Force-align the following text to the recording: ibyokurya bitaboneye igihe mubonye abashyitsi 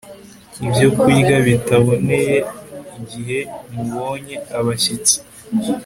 ibyokurya 0.65 1.35
bitaboneye 1.47 2.35
igihe 2.99 3.37
mubonye 3.73 4.35
abashyitsi 4.59 5.17